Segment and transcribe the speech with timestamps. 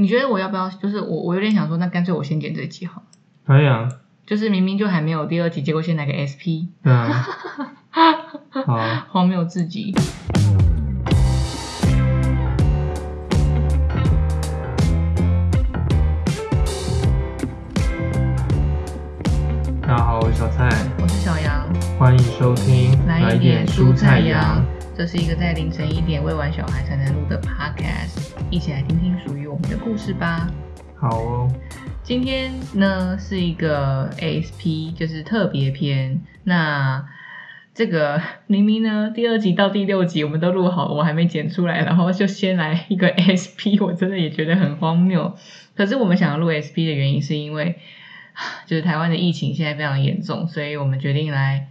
[0.00, 0.70] 你觉得我要不要？
[0.70, 3.06] 就是我我有点想说，那干脆我先剪这集好了。
[3.44, 3.88] 可以啊，
[4.24, 7.26] 就是明明就还没有第二集，结果先来个 SP，对啊，
[8.64, 9.92] 好啊，荒谬至极。
[19.82, 20.68] 大家好，我是小蔡，
[21.02, 21.66] 我是小杨，
[21.98, 24.64] 欢迎收听来一点蔬菜羊。
[24.96, 30.48] 这是一个在凌晨一点喂完小孩才能录的 Podcast，一起来听听属于我们的故事吧。
[30.96, 31.52] 好哦，
[32.02, 36.20] 今天呢是一个 ASP，就是特别篇。
[36.44, 37.06] 那
[37.74, 45.36] 这个 明明呢第二集到第六集我们都录好，我还没剪出来，然后就先来一个 ASP， 我真的也觉得很荒谬。
[45.76, 47.78] 可是我们想要录 ASP 的原因是因为，
[48.66, 51.68] 就是台湾的疫情现在非常严重，所以我们决定来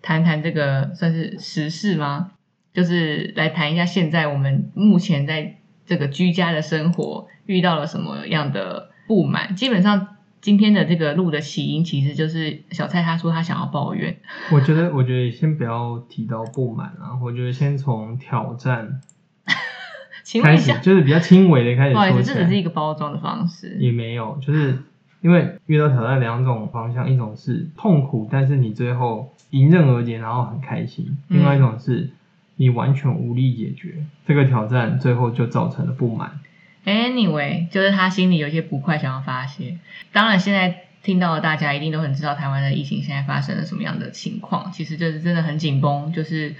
[0.00, 2.30] 谈谈这个算是时事吗？
[2.72, 9.54] 就是来谈一下现在我们目前在这个居家的生活遇到了什么样的不满。
[9.56, 14.16] 基本上今天的这个录的起因，其实就是小蔡他说他想要抱怨。
[14.52, 19.00] 我觉得，我觉得先不要提到不满啊，我觉得先从挑战
[20.42, 22.34] 开始，就是比较轻微的开始不好意思，说。
[22.34, 23.76] 这只是一个包装的方式。
[23.78, 24.78] 也没有，就是
[25.20, 32.10] 因为遇到挑战两种方向，一种是痛苦，但是你最后迎刃而解，然后很开心；，嗯另外一种是
[32.56, 36.40] 你完全无力解决这个挑战，最后就造成了不满。
[36.84, 39.78] Anyway，就是他心里有些不快想要发泄。
[40.12, 44.70] 当然，现在听到大家一定都很知道台湾的疫情现在发生了什么样的情况。
[44.72, 46.54] 其实就是真的很紧绷，就是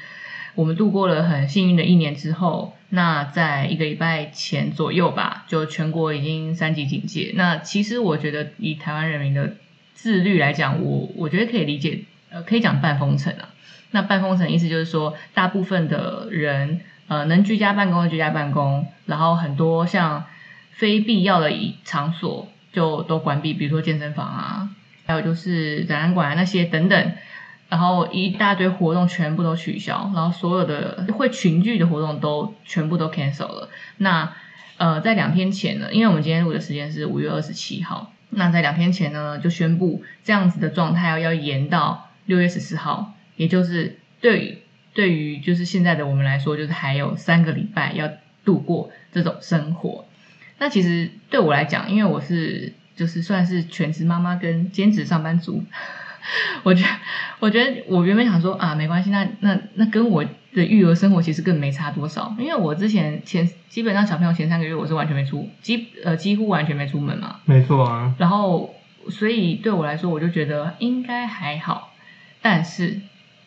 [0.54, 7.32] 我们度过了很幸运的一年之后，那在一个礼拜前左右吧，就全国已经三级警戒。
[7.36, 9.56] 那其实我觉得以台湾人民的
[9.92, 12.00] 自律来讲，我我觉得可以理解，
[12.30, 13.50] 呃，可以讲半封城啊。
[13.94, 20.24] 那半封城意思就是说，大部分的人呃能居家办公的居家办公，然后很多像
[20.72, 21.52] 非必要的
[21.84, 24.68] 场所就都关闭，比如说健身房啊，
[25.06, 27.12] 还有就是展览馆啊那些等等，
[27.68, 33.68] 然后一大堆活动全部都取消，然后所有的会群聚的活动都全部都 cancel 了。
[33.98, 34.32] 那
[34.76, 43.14] 呃，在两天前呢，因为我们今天录的时间是五月二十七号，那在两天前呢就宣布这样子的状态要要延到六月十四号。
[43.36, 44.58] 也就是对于
[44.94, 48.08] 对于就是现在的我们来说，就是还有三个礼拜要
[48.44, 50.04] 度过这种生活。
[50.58, 55.64] 那其实对我来讲，因为我是就是算是全职妈妈跟兼职上班族，
[56.62, 56.88] 我觉得
[57.40, 60.24] 我觉得我原本想说啊，没关系，那那那跟我
[60.54, 68.72] 的育儿生活其实更没差多少，因为我之前前基本上小朋友前三个月我是完全没出几呃几乎完全没出门嘛，没错啊，然后
[69.08, 71.92] 所以对我来说，我就觉得应该还好，
[72.40, 73.00] 但是。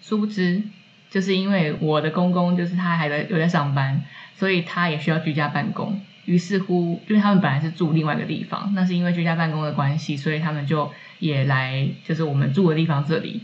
[0.07, 0.63] 殊不知，
[1.09, 4.05] 就是因为我的公公就是他还在有在上班，
[4.37, 5.99] 所以他也需要居家办公。
[6.23, 13.41] 于是乎，因为他们本来是住另外一个地方，那是因为居家办公的关系，所以他们就也来就是我们住的地方这里，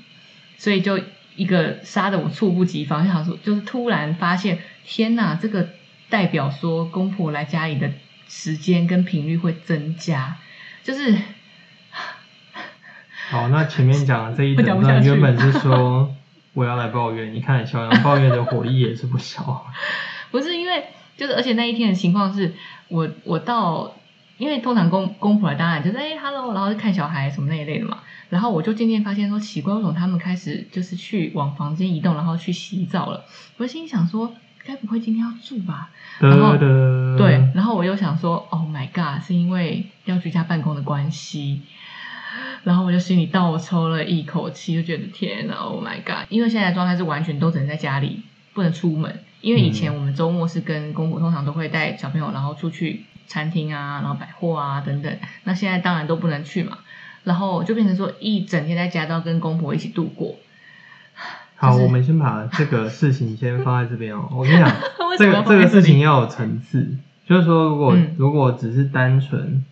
[0.57, 0.97] 所以就
[1.35, 5.67] 一个杀的我猝不及防，就想说就是突然发现，天哪，这个
[6.09, 7.91] 代表说公婆来家里的
[8.29, 10.37] 时间跟频率会增加，
[10.81, 11.17] 就是。
[13.29, 16.13] 好，那前面讲的这一 段原本是 说
[16.53, 19.65] 我要来抱怨，你看小杨抱怨的火力也是不小。
[20.31, 20.85] 不是因为
[21.17, 22.53] 就是，而且那一天的情况是
[22.87, 23.95] 我我到，
[24.37, 27.99] 因为通常公公婆来当然就是哎、hello，然后就看小孩什么那一类的嘛。
[28.29, 33.25] 然后我就渐渐发现说奇怪，为什么他们开始就是去往房间移动，然后去洗澡了？
[33.57, 34.33] 我心里想说，
[34.65, 35.91] 该不会今天要住吧？
[36.19, 41.61] 然后对，然后我又想说，Oh my god，是因为要居家办公的关系。
[42.63, 46.25] 然后我就心里倒抽了一口气，就觉得天呐，Oh my god！
[46.29, 48.23] 因为现在的状态是完全都只能在家里，
[48.53, 49.19] 不能出门。
[49.41, 55.17] 因为以前我们周末是跟公婆通常都会带小朋友，然后出去餐厅啊，然后百货啊等等。
[55.43, 56.77] 那现在当然都不能去嘛，
[57.25, 60.35] 然后就变成说一整天在家都要跟公婆一起度过。
[61.55, 64.29] 好，就是我们先把这个事情先放在这边哦。
[64.31, 64.69] 我跟你讲，
[65.19, 69.65] 这个这个事情要有层次，就是说，如果、嗯如果只是单纯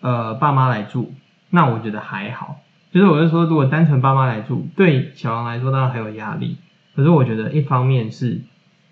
[0.00, 1.14] 呃爸妈来住，
[1.54, 2.60] 那我觉得还好。
[2.90, 6.56] 就是我是说，如果单纯爸妈来住，对小王来说当然很有压力。
[6.96, 8.40] 可是我觉得一方面是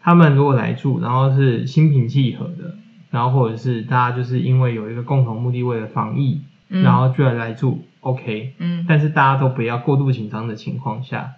[0.00, 2.76] 他们如果来住，然后是心平气和的，
[3.10, 8.54] 然后或者是大家就是因为有一个共同目的，为了防疫，嗯然后居然来住，OK。
[8.58, 11.32] 嗯但是大家都不要过度紧张的情况下，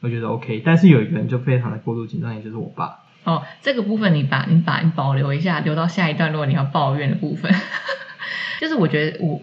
[0.00, 0.62] 我觉得 OK。
[0.64, 2.98] 但是有一个人就非常的过度紧张，也就是我爸。
[3.24, 7.52] 哦，这个部分你把你把你保留一下，留到下一段，如果你要抱怨的部分，
[8.60, 9.40] 就是我觉得我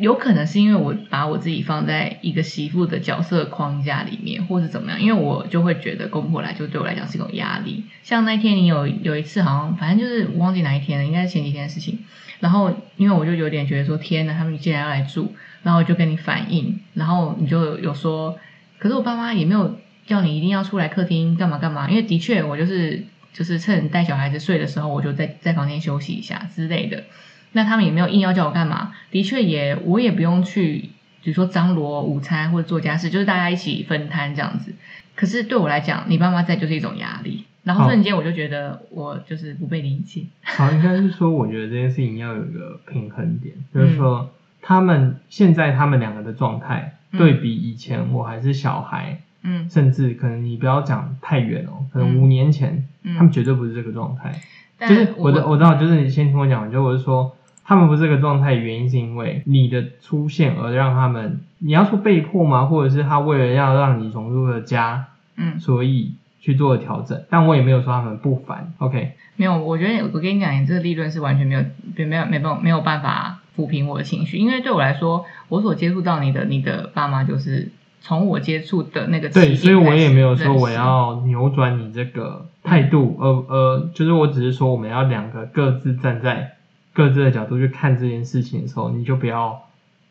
[0.00, 7.84] 有可能是因为我把我自己放在一个媳妇的角色框架里面，或是怎么样，因为我就会觉得公婆来就对我来讲是一种压力。
[8.02, 11.98] 像那天你有有一次好像反正就是我忘记哪一天了，应该是前几天的事情。
[12.40, 18.38] 然后因为我就有点觉得说天哪，他们既然要来住，然后我就跟你反映，然后你就有说，
[18.78, 23.04] 可是我爸妈也没有叫你一定要出来客厅干嘛干嘛，因为的确我就是
[23.34, 27.04] 就是趁带小孩子睡的时候，我就在在房间休息一下之类的。
[27.52, 30.90] 那他们也没有硬要叫我干嘛，的确也我也不用去，
[31.22, 34.72] 比如说张罗午餐或者做家事，就是大家一起分摊这样子。
[35.14, 40.24] 可是对我来讲，你爸妈在就是一种压力，然后瞬间我就觉得我就是不被理解。
[40.42, 44.30] 好，应该是说，我觉得这件事情要有一个平衡点， 就是说
[44.62, 54.40] 他们现在他们两个的状态，对比以前我还是小孩，嗯甚至可能你不要讲太远哦，可能五年前，嗯，他们绝对不是这个状态。
[54.80, 57.36] 就是我的我知道，就是你先听我讲，就我是说，
[57.70, 62.64] 他们不是这个状态，原因是因为你的出现而让他们，你要说被迫吗？
[62.66, 65.06] 或者是他为了要让你融入了家，
[65.36, 67.22] 嗯所以去做了调整。
[67.30, 69.12] 但我也没有说他们不烦，OK？
[69.36, 71.62] 没有，我觉得我跟你讲，你这个利润是完全没有
[72.08, 77.70] 没有没有没有办法抚平我的情绪，因为对我来说，我所接触到你的你的爸妈就是
[78.00, 86.56] 从我接触的那个对，所以我也没有说我要扭转你这个态度，呃呃，就是我只是说我们要两个各自站在
[87.00, 89.62] 各自的角度去看这件事情的时候，你就不要，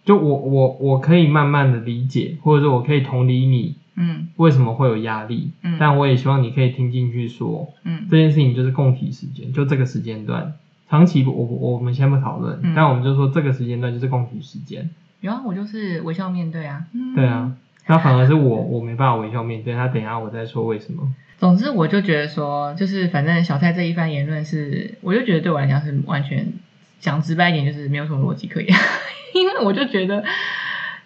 [0.06, 4.30] 就我我我可以慢慢的理解，或者说我可以同理你嗯。
[4.38, 5.78] 为什么会有压力，嗯。
[5.80, 8.08] 但我也希望你可以听进去说，嗯。
[8.10, 10.56] 这件事情就是共体时间，就这个时间段，
[10.90, 12.74] 长期我我我们先不讨论，嗯。
[12.76, 14.90] 但我们就说这个时间段就是共体时间，
[15.22, 17.14] 然后，我就是微笑面对啊，嗯。
[17.14, 17.56] 对啊，
[17.86, 21.14] 那反而是我我没办法微笑面对，他等一下我再说为什么。
[21.38, 26.52] 总之，我就觉得说，就是反正小蔡这一番言论是，我就觉得对我来讲是完全
[27.00, 28.70] 讲直白一点，就是没有什么逻辑可言。
[29.34, 30.24] 因为我就觉得，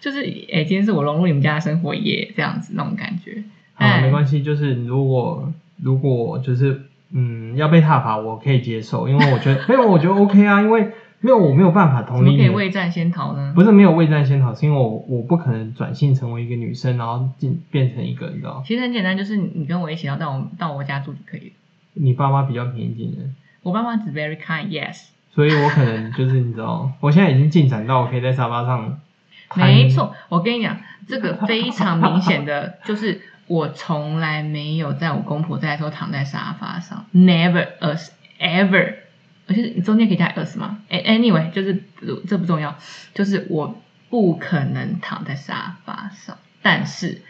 [0.00, 3.42] 就是诶，今天是我融入你们家的生活耶，这样子那种感觉。
[3.74, 5.52] 好，哎没关系，就是如果
[5.82, 6.82] 如果就是
[7.12, 13.52] 嗯要被踏伐，我可以接受，因为我觉得没有，我觉得 OK 啊，因为没有我没有办法怎么可以未战先逃呢？
[13.54, 21.52] 不是没有未战先逃，是因为我我不可能转性成为一个女生，然后进变成一个你知道，其实很简单，就是你跟我一起要到我到我家住就可以了。
[21.94, 29.00] 你爸妈比较平易近人，我爸妈只 very kind，yes，所以我可能就是你知道，我现在已经进展到我可以在沙发上
[29.48, 30.14] 瘫，没错。
[30.28, 30.78] 我跟你讲，
[31.08, 38.94] 这个非常明显的就是我从来没有在我公婆在的时候躺在沙发上，never us ever。
[39.46, 41.82] 而且你中间可以加 us 吗 Anyway，就是
[42.26, 42.76] 这不重要，
[43.12, 43.78] 就是我
[44.08, 46.38] 不可能躺在沙发上。
[46.62, 47.20] 但是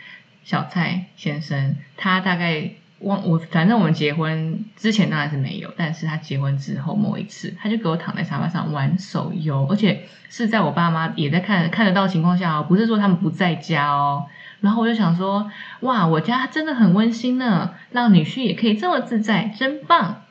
[0.45, 2.71] 小蔡先生他大概
[3.05, 14.27] 忘我，反正我们结婚之前当然是没有，但是他结婚之后某一次，他就给我躺在沙发上玩手游，而且是在我爸妈也在看看得到的情况下哦，不是说他们不在家哦。
[14.61, 20.23] 然后我就想说，哇，我家真的很温馨呢，让女婿也可以这么自在，真棒。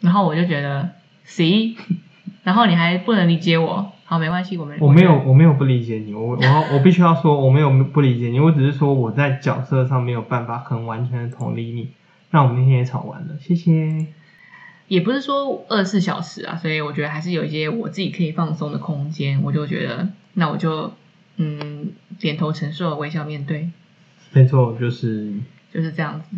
[0.00, 0.90] 然后我就觉得
[1.26, 1.76] ，see，
[2.44, 11.88] 然后你还不能理解我，好，没关系，我们我没有，我没有不理解你，我我我必须要说，我没有不理解你，我只是说我在角色上没有办法很完全的同理你。
[12.32, 14.06] 那我们今天也吵完了，谢谢。
[14.88, 19.40] 也不是说二十四小时啊，所以我觉得还是有一些我自己可以放松的空间。
[19.42, 20.92] 我就觉得，那我就
[21.36, 23.70] 嗯点头承受，微笑面对，
[24.32, 25.32] 没错，就是
[25.72, 26.36] 就是这样子。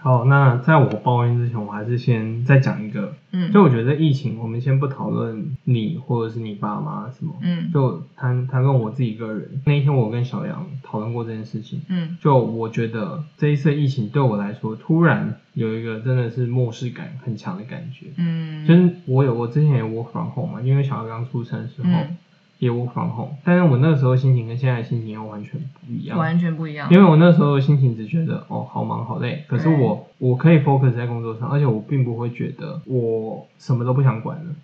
[0.00, 0.24] 好。
[0.24, 3.52] 那在我抱怨之前，我还是先再讲一个，嗯。
[3.52, 7.70] 就我觉得疫情，我们先不讨论你或者是你爸妈什么，嗯。
[7.72, 9.60] 就谈谈论我自己个人。
[9.64, 12.16] 那一天我跟小杨讨论过这件事情，嗯。
[12.20, 18.06] 就我觉得这一次疫情对我来说，突然有一个真的是漠视感很强的感觉。
[18.16, 22.16] 嗯，就是我有我之前有 work from home 嘛，因为小杨刚出生的时候、嗯
[22.58, 26.18] 也 work from home，但是我那个时候心情跟现在的心情又完全不一样。
[26.18, 26.88] 完全不一样。
[26.90, 34.54] 因为我那时候的心情只觉得哦好忙好累，可是我我可以 focus 在工作上，而且我并不会觉得我什么都不想管了，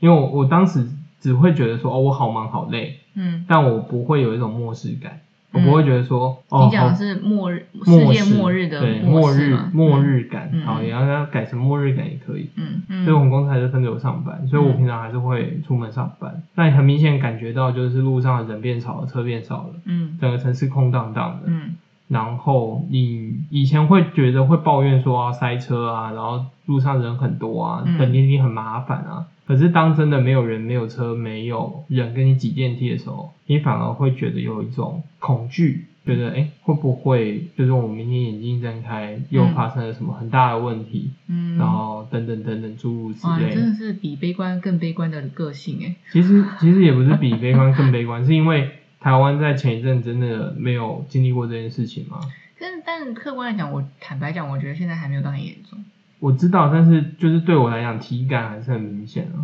[0.00, 0.88] 因为我我当时
[1.20, 5.20] 只会觉得说哦我好忙好累，嗯，但我不会有一种漠视感，
[5.52, 12.48] 我不会觉得说、哦你讲的是末日世界末日的对末末日末日感，嗯好你要要改成末日感也可以。
[12.56, 16.42] 嗯嗯，所以我们公司还是分流上班，所以我嗯平常还是会出门上班。
[16.54, 21.44] 那你很明显感觉到，就是路上的人变少了，车变少了，嗯整个城市空荡荡的。
[21.46, 21.74] 嗯
[22.08, 29.24] 然后你以前会觉得会抱怨说啊塞车啊，然后路上人很多啊，嗯等电梯很麻烦啊。
[29.46, 43.54] 可是当真的没有人、没有车、没有人跟你挤电梯的时候，你反而会觉得有一种恐惧觉得哎会不会就是我明天眼睛睁开又嗯发生了什么很大的问题，嗯，然后等等等等诸如此类。
[43.54, 45.94] 真的是比悲观更悲观的个性哎。
[46.12, 48.70] 其实其实也不是比悲观更悲观，是因为
[49.00, 52.20] 台湾在前一阵真的没有经历过这件事情吗？
[52.60, 55.84] 但但客观来讲，我坦白讲，我觉得现在还没有到很严重。
[56.22, 59.42] 我知道，但是就是对我来讲，体感还是很明显啊。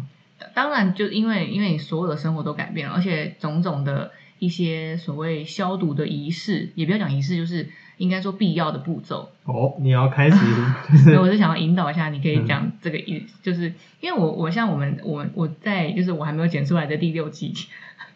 [0.54, 9.32] 当然，就因为因为你所有的生活都改变了，而且种种的一些所谓消毒的仪式，也不要讲仪式，就是应该说必要的步骤。
[9.42, 10.36] 哦，你要开始
[10.88, 17.52] 就是所以我是想要引导一下，你可以讲这个意，就是因为我我像我们我我在就是我还没有剪出来的第六季，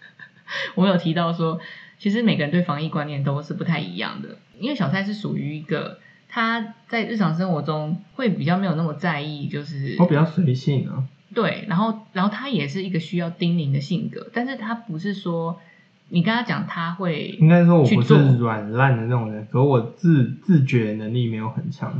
[0.76, 1.59] 我有提到说，
[1.99, 4.37] 其实每个人对防疫观念都是不太一样的。
[4.61, 5.99] 因为小蔡是属于一个
[6.35, 11.05] 他在日常生活中会比较没有那么在意，就是我比较随性啊。
[11.35, 15.61] 对，然后然后他也是一个需要叮咛的性格，但是他不是说
[16.09, 21.93] 你跟他讲他会应该说我不是软烂的那种人，可是我自自觉能力没有很强，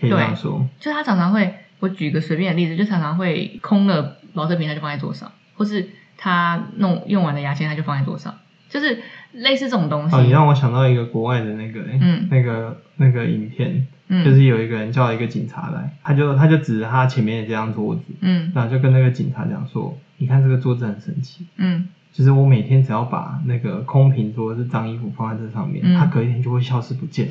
[0.00, 0.66] 可以这样说。
[0.80, 8.38] 就他常常会，我举个随便的例子，就常常会空了保特瓶他就放在桌上，或是他弄用完的牙签他就放在桌上，
[8.74, 8.98] 就是
[9.32, 10.16] 类似这种东西。
[10.16, 27.28] 哦，你让我想到一个国外的那个、欸嗯那个那个影片，嗯就是有一个人叫一个警察来，他就他就指着他前面的这张桌子，嗯然后就跟那个警察讲说：“你看这个桌子很神奇，嗯就是我每天只要把那个空瓶或者是脏衣服放在这上面，嗯它隔一天就会消失不见。”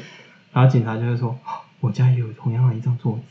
[0.54, 3.24] 然后警察就会说：“哦我家也有同样的一张桌子。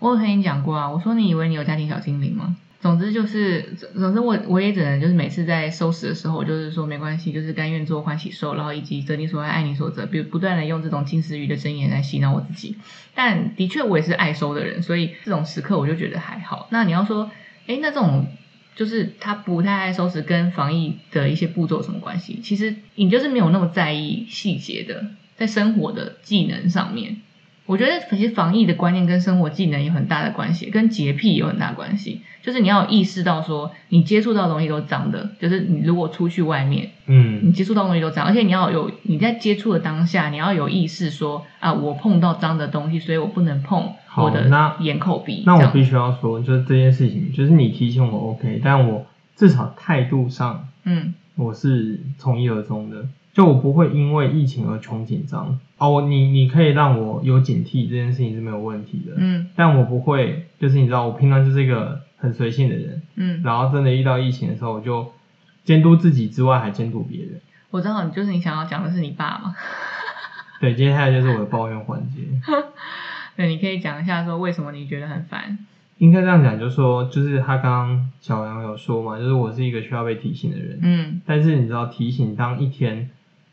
[0.00, 2.56] 我有跟你讲过啊，我说你以为你有家庭小精灵吗？
[2.80, 12.76] 总之就是，总总之我我也只能就是每次在收拾的时候，我就是说没关系，就是甘愿做欢喜受，然后以及择你所爱，爱你所择，比如不断的用这种金丝鱼的箴言来洗脑我自己。
[13.14, 16.68] 但的确我也是爱收的人，所以这种时刻我就觉得还好。
[16.70, 17.30] 那你要说，
[17.66, 18.26] 诶，那这种
[18.74, 22.40] 就是他不太爱收拾，跟防疫的一些步骤有什么关系？
[22.42, 25.04] 其实你就是没有那么在意细节的，
[25.36, 27.20] 在生活的技能上面。
[27.70, 32.20] 我觉得其实防疫的观念跟生活技能有很大的关系，跟洁癖有很大关系。
[32.42, 45.44] 就是你要有意识到说，你接触到的东西都脏的，就是你如果出去外面，嗯你嗯，接触到的东西都脏，而且你要有你在接触的当下，你要有意识说啊，我碰到脏的东西，所以我不能碰好我的那眼口鼻。
[45.46, 55.58] 那我必须要说，就是这件事情，就是你提醒我 OK，但我至少态度上嗯我是从一而终的，就我不会因为疫情而穷紧张。
[55.78, 59.14] 哦，你你可以让我有警惕，这件事情是没有问题的。
[59.16, 65.10] 嗯但我不会，就是你知道，我平常就是一个很随性的人，嗯，然后真的遇到疫情的时候，我就
[65.64, 67.40] 监督自己之外，还监督别人。
[67.70, 69.54] 我知道，就是你想要讲的是你爸嘛？
[70.60, 72.20] 对，接下来就是我的抱怨环节。
[73.36, 75.58] 对，你可以讲一下说为什么你觉得很烦。
[75.96, 80.78] 应该这样讲，就是说，就是他刚刚小杨有说嘛，就是我是一个需要被提醒的人。
[80.82, 83.08] 嗯但是你知道，提醒当一天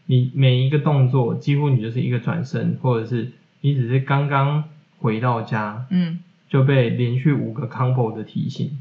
[0.07, 4.63] 你每一个动作，几乎你就是一个转身，或者是你只是刚刚
[4.97, 8.71] 回到家嗯，就被连续五个 combo 的提醒，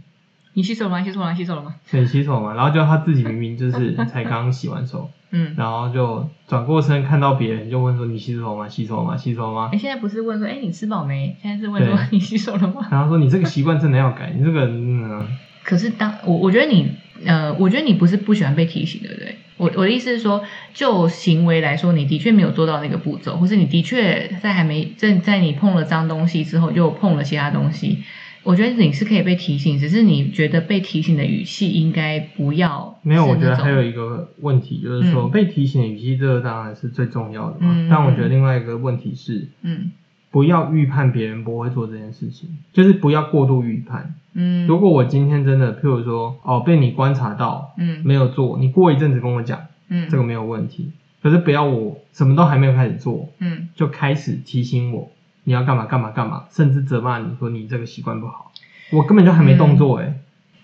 [0.54, 1.02] 你洗手了吗？
[1.02, 1.34] 洗手了吗？
[1.34, 1.74] 洗手了吗？
[1.84, 5.54] 所以洗手嘛，然后就他自己明明就是 才刚洗完手，嗯。
[5.56, 8.68] 然后就转过身看到别人就问说你洗手吗？
[8.68, 9.16] 洗手吗？
[9.16, 9.78] 洗手吗哎，？
[9.78, 11.36] 现在不是问说，哎，你吃饱没？
[11.42, 12.86] 现在是问说 你洗手了吗？
[12.90, 15.26] 然后说你这个习惯真的要改，你这个嗯，
[15.64, 16.92] 可是当我我觉得你
[17.26, 19.36] 呃，我觉得你不是不喜欢被提醒，对不对？
[19.58, 27.98] 我我的意思是说，就行为来说，你的确没有做到那个步骤，或是你的确在还没在在你碰了脏东西之后，又碰了其他东西。
[28.42, 37.74] 我觉得你是可以被提醒，只是你觉得被提醒的语气应该不要没有，我觉得还有一个问题就是说嗯被提醒的语气，这个当然是最重要的嘛。
[37.74, 39.90] 嗯但我觉得另外一个问题是，嗯
[40.36, 44.14] 不要预判别人不会做这件事情，就是不要过度预判。
[44.34, 44.66] 嗯。
[44.66, 48.02] 如果我今天真的，譬如说，哦，被你观察到嗯。
[48.04, 50.06] 没有做，你过一阵子跟我讲，嗯。
[50.10, 50.92] 这个没有问题。
[51.22, 53.70] 可是不要我什么都还没有开始做，嗯。
[53.74, 55.10] 就开始提醒我
[55.44, 58.52] 你要干嘛干嘛干嘛，甚至责骂你说你这个习惯不好，
[58.92, 60.20] 我根本就还没动作哎、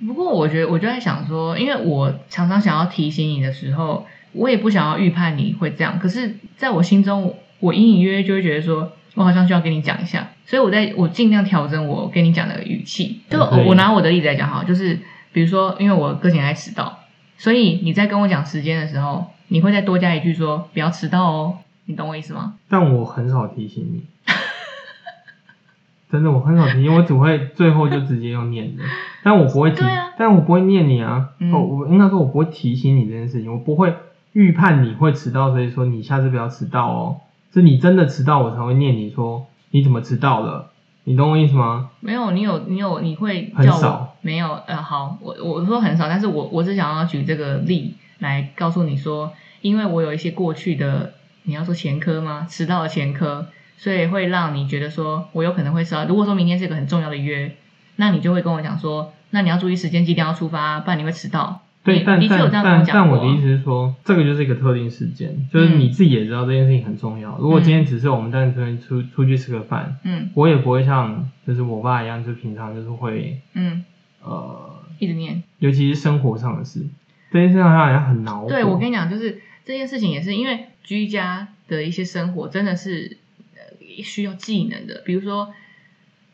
[0.06, 5.98] 不过我觉得，我就在想说，因为我常常想要提醒你的时候，我也不想要预判你会这样。
[5.98, 13.20] 可是，在我心中，我隐隐约约就会觉得说，我好像需要跟你讲一下，所以我在我尽量调整我跟你讲的语气。
[13.28, 14.98] 就我拿我的例子来讲哈，就是
[15.32, 16.98] 比如说，因为我个性爱迟到，
[17.36, 22.54] 所以你在跟我讲时间的时候，你会再多加一句说不要迟到哦，你懂我意思吗？
[22.68, 24.04] 但我很少提醒你，
[26.10, 28.82] 真的我很少提醒，我只会最后就直接用念的，
[29.22, 30.12] 但我不会提，啊。
[30.18, 31.52] 但我不会念你啊，嗯。
[31.52, 33.94] 哦，我应该说我不会提醒你这件事情，我不会
[34.32, 37.20] 预判你会迟到，所以说你下次不要迟到哦，
[37.52, 40.70] 是你真的迟到我才会念你说你怎么迟到了，
[41.04, 41.90] 你懂我意思吗？
[42.00, 44.52] 没有，你有你有你会叫我很少没有？
[44.66, 52.46] 呃，好，我我说很少，但是我我只想要举这个例来告诉你说，因为我有一些过去的你要说前科吗？
[52.48, 56.04] 迟到的前科，所以会让你觉得说我有可能会迟到。
[56.04, 57.56] 如果说明天是一个很重要的约，
[57.96, 61.60] 那你就会跟我讲说，那你要注意时间，几点要出发，不然你会迟到。
[61.84, 62.84] 对，但但但。
[62.86, 67.36] 但我的意思是说，这个就是一个特定事件，就是嗯你自己也知道这件事情很重要。
[67.38, 73.84] 如果今天只是我们单纯出出去吃个饭，嗯我也不会像就是我爸一样，就平常就是会嗯，
[74.22, 75.42] 呃，一直念。
[75.58, 76.86] 尤其是生活上的事，
[77.32, 78.48] 这件事情他好像很恼火。
[78.48, 83.16] 对，我跟你讲，就是这件事情也是因为居家的一些生活真的是
[83.56, 85.52] 呃需要技能的，比如说。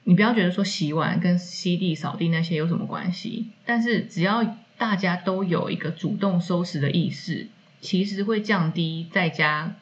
[0.09, 7.49] 你不要觉得说洗碗跟吸地扫地那些有什么关系，但是只要大家都有一个主动收拾的意识，
[7.83, 9.75] 其实会降低在家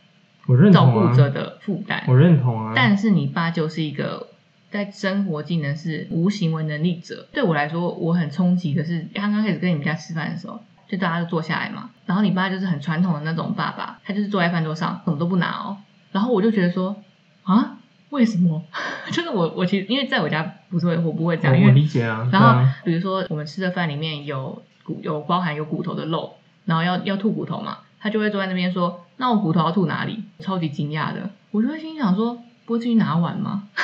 [0.48, 2.02] 我认照顾者的负担。
[2.08, 2.72] 我认同啊。
[2.74, 4.30] 但是你爸就是一个
[4.68, 7.28] 在生活技能是无行为能力者。
[7.32, 15.76] 对我来说，我很冲击的是，刚刚开始跟你们家吃饭的时候，就大家都坐下来嘛，然后你爸就是很传统的那种爸爸，他就是坐在饭桌上，什么都不拿哦。
[16.10, 16.96] 然后我就觉得说，
[17.44, 17.75] 啊，
[18.16, 18.62] 为什么？
[19.12, 22.28] 就是我我其实因为在我家不是会我不会这样，因为理解啊。
[22.32, 33.64] 然后啊比如说我们吃的饭里面有骨有包含有骨头的肉，然后要要吐骨头嘛，他就会坐在那边说：“那我骨头要吐哪里？”超级惊讶的，我就会心想说：“不会自己拿碗吗？”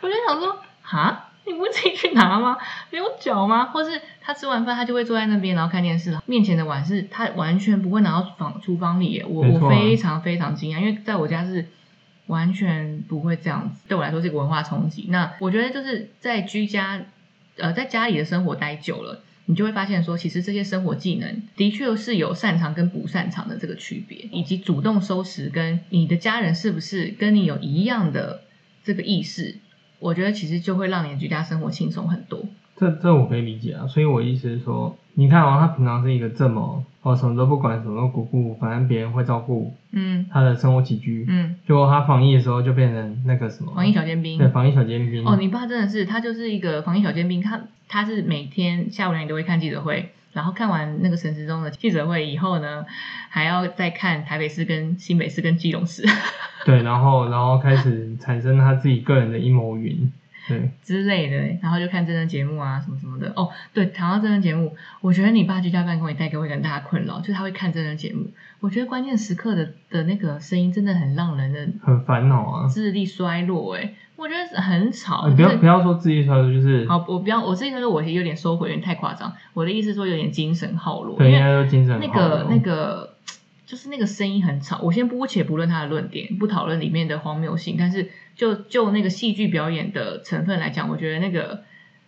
[0.00, 2.56] 我就想说：“哈，你不会自己去拿吗？
[2.90, 9.24] 没有脚吗？”或是他吃完饭，他就会坐在那边，然后看电视，面前的碗是他完全不会拿到房厨房里耶。
[9.28, 11.68] 我啊我非常非常惊讶，因为在我家是
[12.28, 15.06] 完全不会这样子，对我来说是一个文化冲击。
[15.08, 17.02] 那我觉得就是在居家，
[17.56, 28.42] 呃，在家里的生活待久了，你就会发现说，其实这些生活技能的确是有擅长跟不擅长的这个区别，以及主动收拾跟你的家人是不是跟你有一样的
[28.84, 29.56] 这个意识，
[29.98, 32.46] 我觉得其实就会让你的居家生活轻松很多。
[32.78, 40.26] 这这我可以理解啊，所以我意思是说，你看哦，他平常是一个这么哦什么都不管，什么都不顾，反正别人会照顾嗯。
[40.30, 44.38] 他的生活起居，嗯，结果他防疫的时候就变成那个什么防疫小尖兵。
[44.38, 45.26] 对防疫小尖兵。
[45.26, 52.84] 哦，你爸真的是，他就是一个防疫小尖兵，他他是每天下午两点都会看记者会，然后看完那个陈时中的记者会以后呢，
[53.30, 56.04] 还要再看台北市跟新北市跟基隆市。
[56.64, 60.12] 对，然后然后开始产生他自己个人的阴谋云，
[60.48, 63.30] 对，之类的，然后就看真人节目啊什么什么的。
[63.36, 68.26] 哦，对，谈到真人节目，我觉得你爸居家办公也带给我一个很大的困扰，就是他会看真人节目，
[68.60, 72.68] 我觉得关键时刻的的那个声音真的很让人的很烦恼啊。
[72.68, 75.28] 智力衰弱，哎，我觉得很吵。
[75.28, 79.32] 你不要就是不要说智力衰落，就是好，我不要，我自己说我有点收回，有点太夸张。
[79.54, 83.07] 我的意思说有点精神耗落，对，应该说精神那个那个
[83.68, 84.80] 就是那个声音很吵。
[84.82, 91.62] 我先姑且不论他的论点，不讨论里面的荒谬性，但是就就那个戏剧表演的成分来讲，我觉得那个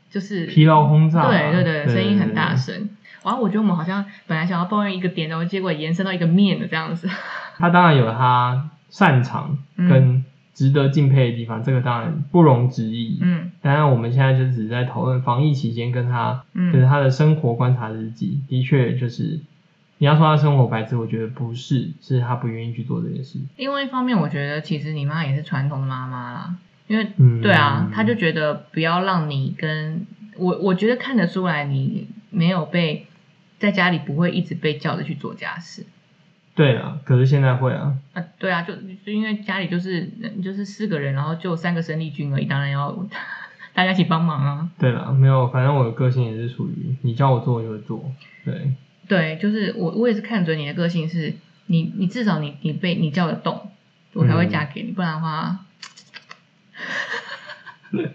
[0.08, 2.56] 就是疲劳轰炸啊，对对对，对声音很大。
[2.56, 2.88] 声。
[3.22, 7.06] 然后我觉得我们好像本来想要抱怨一个点，然后结果延伸到一个面的这样子。
[7.58, 13.18] 他当然有他擅长嗯跟值得敬佩的地方，这个当然不容置疑。
[13.20, 19.38] 嗯当然，我们现在就只是在讨论防疫期间跟他，就是嗯他的生活观察日记，的确就是
[20.00, 23.38] 你要说他生活白痴，我觉得不是，是他不愿意去做这件事。
[23.58, 26.54] 因为一方面，我觉得其实你妈也是传统的妈妈啦，
[26.86, 30.06] 因为嗯，对啊，她就觉得不要让你跟
[30.38, 33.08] 我，我觉得看得出来你没有被
[33.58, 35.84] 在家里不会一直被叫着去做家事。
[36.54, 40.10] 对啊，可是现在会啊，啊，对啊，就就因为家里就是
[40.42, 43.06] 就是四个人，然后就三个生力军而已，当然要
[43.74, 44.70] 大家一起帮忙啊。
[44.78, 48.02] 对了，没有，反正我的个性也是属于你叫我做我就会做，
[48.46, 48.72] 对，
[49.10, 51.34] 对，就是我我也是看准你的个性是，
[51.66, 53.60] 你你至少你你被你叫得动，
[54.12, 55.58] 我才会嫁给你，不然的话，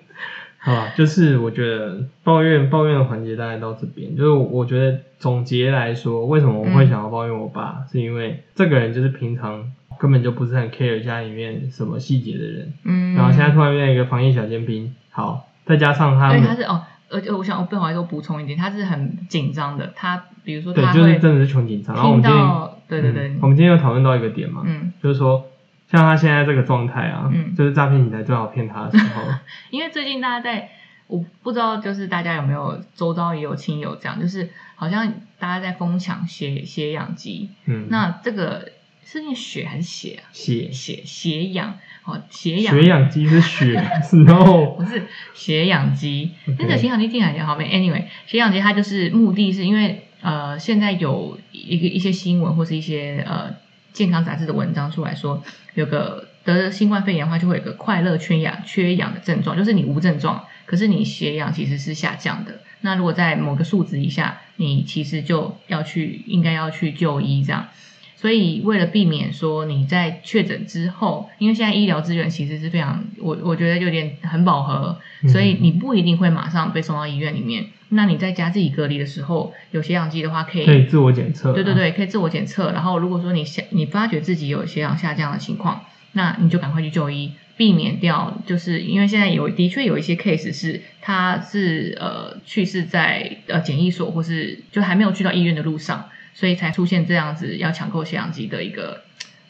[0.57, 21.95] 好吧，就是我觉得抱怨抱怨的环节大概到这边，就是我觉得总结来说，为什么我会想要抱怨我爸，是因为这个人就是平常根本就不是很 care 家里面什么细节的人，嗯，然后现在突然变成一个防疫小尖兵，好，再加上他对，他是哦，而且我想，我不好意思，我补充一点，他是很紧张的，他比如说对，就是真的是穷紧张。
[21.95, 23.27] 然后我听们今天，到，对对对。
[23.29, 25.49] 嗯，我们今天有讨论到一个点嘛，嗯，就是说
[25.91, 27.55] 像他现在这个状态啊，嗯。
[27.55, 29.23] 就是诈骗集团最好骗他的时候，
[29.71, 30.69] 因为最近大家在，
[31.07, 38.69] 我不知道就是大家有没有周遭也有亲友这样，就是好像大家在疯抢血血氧机，嗯，那这个
[39.03, 40.25] 是念血还是血啊？
[40.31, 40.71] 血。
[40.71, 42.75] 血血氧，哦，血氧。
[42.75, 43.79] 血氧机是血，
[44.25, 45.03] no，不是
[45.33, 46.31] 血氧机。
[46.59, 53.55] 那个血氧机听起来也好没，anyway，血氧机它就是目的是因为呃现在有一个一些新闻或是一些呃
[53.93, 55.43] 健康杂志的文章出来说，
[55.75, 62.59] 有个得了新冠肺炎的话就会有个快乐缺氧缺氧的症状，就是你无症状，可是你血氧其实是下降的。
[62.81, 67.67] 那如果在某个数值以下，你其实就要去应该要去就医这样。
[68.15, 77.65] 所以为了避免说你在确诊之后，因为现在医疗资源其实是非常，我我觉得有点很饱和，嗯所以你不一定会马上被送到医院里面。
[77.89, 81.53] 那你在家自己隔离的时候，有血氧机的话可以可以自我检测。
[81.53, 82.71] 对对，对，可以自我检测。
[82.71, 85.81] 然后如果说你下你发觉自己有血氧下降的情况，
[86.13, 88.41] 那你就赶快去就医，避免掉。
[88.45, 99.01] 就是因为现在有的确有一些 case 是他是呃去世在呃检疫所，或是就还没有去到医院的路上，所以才出现这样子要抢购血氧机的一个。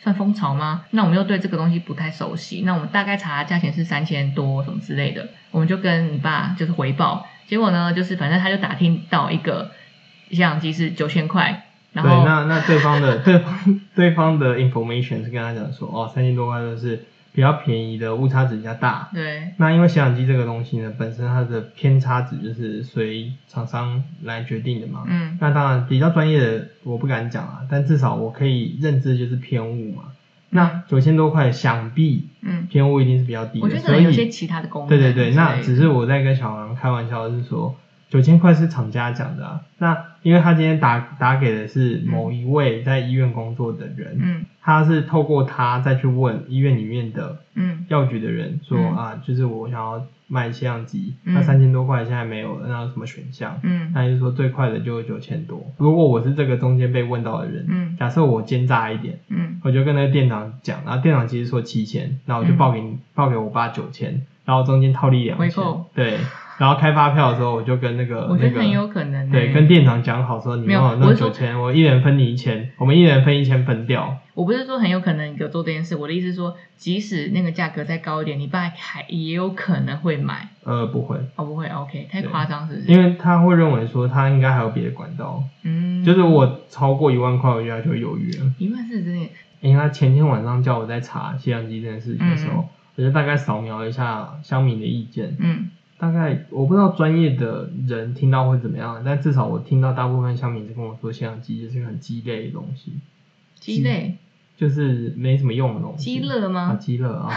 [0.03, 0.85] 算风潮吗？
[0.91, 9.71] 那我们又对这个东西不太熟悉，那我们大概查价钱是三千多什么之类的，我们就跟你爸就是回报，结果呢，就是反正他就打听到一个
[10.29, 17.03] 血氧机是九千块，然对，后那那对方的对方对方的 information 是跟他讲说，哦，三千多块就是
[17.35, 19.09] 比较便宜的，误差值比较大。
[19.13, 25.03] 对那因为血氧机这个东西呢，本身它的偏差值就是随厂商来决定的嘛。
[25.05, 30.03] 嗯那当然比较专业的我不敢讲啊，但至少我可以认知就是偏误嘛。
[30.51, 37.75] 那九千多块，想必嗯，偏误一定是比较低的，我觉得可所以有些其他的功能对对对，那只是我在跟小王开玩笑，是说
[38.15, 39.59] 九千块是厂家讲的、啊。
[39.77, 44.45] 那因为他今天打打给的是某一位在医院工作的人，嗯。
[44.61, 47.85] 他是透过他再去问医院里面的嗯。
[47.89, 48.95] 药局的人说、嗯。
[48.95, 51.33] 啊，就是我想要卖血氧机，嗯。
[51.33, 53.59] 那三千多块现在没有了，那有什么选项？
[53.63, 53.91] 嗯。
[53.93, 55.61] 那就是说最快的就九千多。
[55.77, 57.97] 如果我是这个中间被问到的人，嗯。
[57.99, 59.59] 假设我奸诈一点，嗯。
[59.61, 66.17] 我就跟那个店长讲，然后店长其实说七千，那我就报给你、报给我爸九千，然后中间套利两千对，
[66.57, 69.31] 然后开发票的时候我就跟那个我觉得很有可能欸。
[69.31, 74.17] 对，跟店长讲好说你没有帮我弄九千，我一人分你一千，我们一人分一千分掉。
[74.33, 80.49] 我不是说很有可能你给我做这件事，我的意思是说，即使那个价格再高一点，你爸还也有可能会买。
[80.63, 82.29] 呃，不会，哦，不会，OK，太对。
[82.29, 82.91] 夸张是不是？
[82.91, 88.53] 因为他会认为说他应该还有别的管道，嗯，就是我超过一万块，我觉得他就会犹豫了。
[88.57, 89.29] 一万是真的，
[89.61, 92.69] 因为他前天晚上叫我在查吸氧机这件事情的时候，嗯。
[92.97, 102.93] 我就大概扫描一下乡民的意见，嗯大概我不知道专业的人听到会怎么样，但至少我听到大部分乡民是跟我说，吸氧机就是个很鸡肋的东西，
[103.59, 104.17] 鸡肋，
[104.57, 106.03] 就是没什么用的东西。
[106.03, 106.77] 鸡肋啊，吗？
[106.79, 107.29] 鸡肋啊，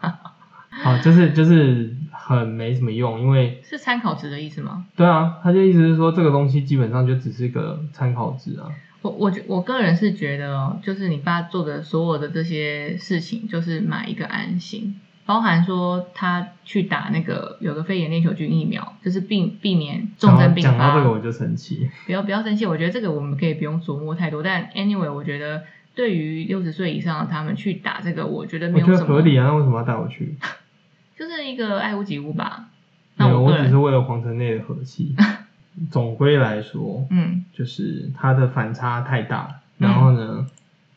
[0.70, 4.86] 好，就是就是很没什么用，因为是参考值的意思吗？
[4.96, 8.68] 对啊，他就意思是说这个东西基本上就只是个参考值啊。
[9.02, 20.96] 我我觉我个人是觉得哦，就是你爸做的所有的这些事情，就是买一个安心，包含说他去打那个有个肺炎链球菌疫苗，就是避避免重症并讲到。
[20.96, 21.90] 这个我就生气。
[22.06, 24.42] 不要不要生气，我觉得这个我们可以不用琢磨太多。
[24.42, 25.62] 但 anyway，我觉得
[25.94, 30.34] 对于六十岁以上的他们去打这个，我觉得没有什么，得合理啊，那为什么要带我去？
[31.16, 32.68] 就是一个爱屋及乌吧。
[33.16, 35.14] 那我，我只是为了皇城内的和气。
[35.90, 40.46] 总归来说，嗯就是他的反差太大，然后呢，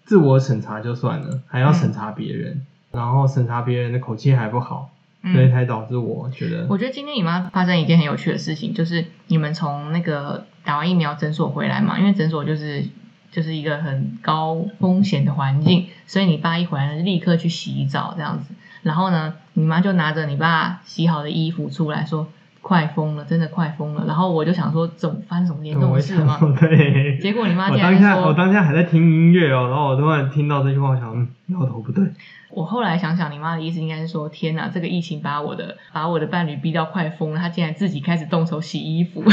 [0.04, 4.90] 自我审查就算了，还要审查别人，然后审查别人的口气还不好，
[5.22, 12.86] 所以嗯，才导致我觉得，我觉得今天你妈发生一件很有趣的事情，就是你们从那个打完疫苗诊所回来嘛，因为诊所就是
[13.32, 22.28] 就是一个很高风险的环境，所以你爸一回来，立刻去洗澡这样子，然后呢，你妈就拿着你爸洗好的衣服出来说。
[22.66, 24.06] 快疯了，真的快疯了。
[24.08, 26.40] 然后我就想说，怎么发生什么严重事了吗？
[26.60, 27.20] 对。
[27.20, 32.04] 结果你妈我竟然说，我当下还在听音乐哦，然后我突然听到这句话，我想，嗯，摇头不对。
[32.50, 39.24] 我后来想想，你妈的意思应该是说，天哪，这个疫情把我的把我的伴侣逼到快疯了，他竟然自己开始动手洗衣服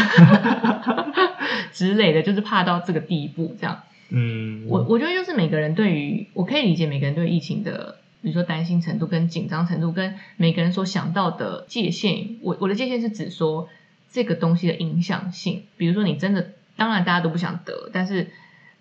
[1.72, 3.56] 之类的，就是怕到这个地步。
[3.58, 3.78] 这样，
[4.10, 12.36] 嗯，我我觉得就是每个人对于，我可以理解每个人对疫情的，比如说担心程度跟紧张程度，跟每个人所想到的界限。
[12.40, 13.68] 我我的界限是指说
[14.10, 18.28] 这个东西的影响性，比如说你真的，当然大家都不想得，但是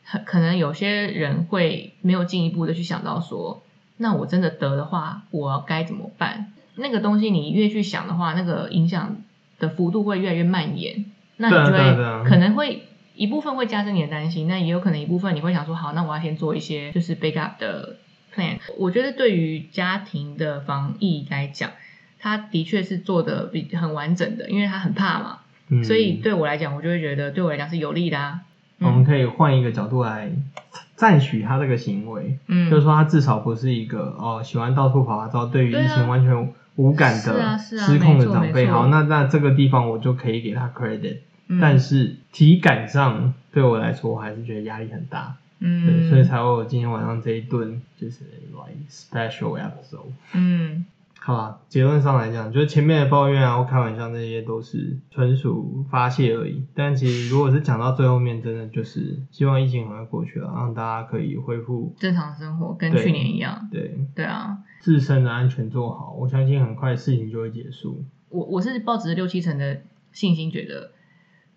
[0.04, 3.64] 很可能有些人会没有进一步的去想到说，
[3.98, 6.54] 那我真的得的话，我该怎么办？
[6.76, 9.18] 那个东西你越去想的话，那个影响
[9.60, 11.06] 的幅度会越来越蔓延，
[11.38, 12.84] 那你就会可能会
[13.16, 17.98] 一部分会加深你的担心，那也有可能一部分你会想说，好，那我要先做一些就是 backup 的
[18.36, 18.58] plan。
[18.78, 21.72] 我觉得对于家庭的防疫来讲，
[22.20, 25.40] 他的确是做的比很完整的，因为他很怕嘛，
[25.70, 28.42] 嗯所以对我来讲，我就会觉得对我来讲是有利的啊。
[28.80, 30.32] 我们可以换一个角度来
[30.96, 38.66] 赞许他这个行为，嗯，就是说他至少不是一个哦喜欢到处跑照，对于疫情完全无感的啊啊失控的长辈。
[38.66, 41.18] 好，那那这个地方我就可以给他 credit，、
[41.48, 50.12] 嗯但是体感上对我来说，我还是觉得压力很大，对，嗯，所以才会有今天晚上这一顿就是 like special episode。
[50.34, 50.86] 嗯，
[51.20, 56.66] 好吧，结论上来讲，就是前面的抱怨啊或开玩笑那些都是纯属发泄而已。
[56.74, 63.70] 但其实如果是讲到最后面，真的就是希望疫情很快过去了，让大家可以恢复正常生活跟去年一样。
[63.72, 68.04] 对对啊，自身的安全做好，我相信很快事情就会结束。
[68.30, 70.92] 我我是抱着六七成的信心，觉得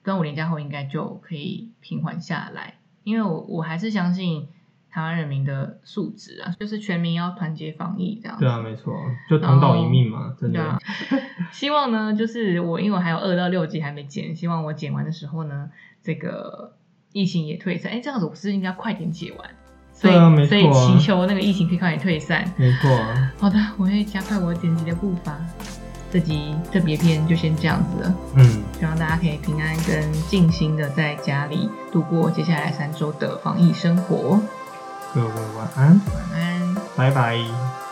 [0.03, 4.49] 端午连假后应该就可以平缓下来，因为我我还是相信
[4.91, 8.45] 台湾人民的素质啊，就是全民要团结防疫这样子。
[8.45, 8.95] 对啊，没错，
[9.29, 10.79] 就同岛一命嘛，真的
[11.53, 15.71] 希望呢，就是我因为我还有二到六集还没剪，希望我剪完的时候呢，
[16.03, 16.75] 这个
[17.13, 17.93] 疫情也退散。
[17.93, 19.51] 哎，这样子我是应该快点解完？
[19.93, 22.45] 所以、所以啊祈求那个疫情可以快点退散。
[22.57, 25.39] 没错啊，好的，我会加快我剪辑的步伐。
[26.15, 34.41] 这集特别篇就先这样子了，嗯，希望大家可以平安跟静心的在家里度过接下来三周的防疫生活。
[35.13, 36.77] 各位晚安，晚安。
[36.97, 37.84] 拜拜。